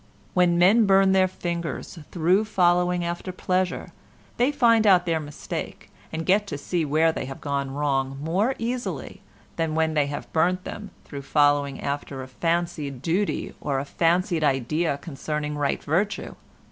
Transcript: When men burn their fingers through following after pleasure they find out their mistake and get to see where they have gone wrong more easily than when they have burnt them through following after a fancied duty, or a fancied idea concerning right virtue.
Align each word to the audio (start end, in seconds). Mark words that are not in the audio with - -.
When 0.33 0.57
men 0.57 0.87
burn 0.87 1.11
their 1.11 1.27
fingers 1.27 1.99
through 2.09 2.45
following 2.45 3.05
after 3.05 3.31
pleasure 3.31 3.91
they 4.37 4.51
find 4.51 4.87
out 4.87 5.05
their 5.05 5.19
mistake 5.19 5.91
and 6.11 6.25
get 6.25 6.47
to 6.47 6.57
see 6.57 6.83
where 6.83 7.11
they 7.11 7.25
have 7.25 7.39
gone 7.39 7.69
wrong 7.75 8.17
more 8.19 8.55
easily 8.57 9.21
than 9.57 9.75
when 9.75 9.93
they 9.93 10.07
have 10.07 10.33
burnt 10.33 10.63
them 10.63 10.89
through 11.05 11.21
following 11.21 11.79
after 11.81 12.23
a 12.23 12.27
fancied 12.27 13.03
duty, 13.03 13.53
or 13.61 13.77
a 13.77 13.85
fancied 13.85 14.43
idea 14.43 14.97
concerning 14.97 15.55
right 15.55 15.83
virtue. 15.83 16.33